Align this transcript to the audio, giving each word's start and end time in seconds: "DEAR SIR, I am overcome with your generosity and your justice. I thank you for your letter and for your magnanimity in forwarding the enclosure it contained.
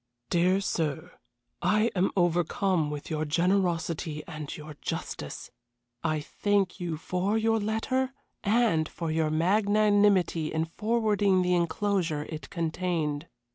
"DEAR 0.31 0.59
SIR, 0.59 1.11
I 1.61 1.91
am 1.95 2.09
overcome 2.17 2.89
with 2.89 3.11
your 3.11 3.23
generosity 3.23 4.23
and 4.27 4.57
your 4.57 4.75
justice. 4.81 5.51
I 6.03 6.21
thank 6.21 6.79
you 6.79 6.97
for 6.97 7.37
your 7.37 7.59
letter 7.59 8.11
and 8.43 8.89
for 8.89 9.11
your 9.11 9.29
magnanimity 9.29 10.51
in 10.51 10.65
forwarding 10.65 11.43
the 11.43 11.53
enclosure 11.53 12.25
it 12.31 12.49
contained. 12.49 13.27